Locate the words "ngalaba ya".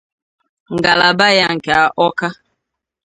0.73-1.47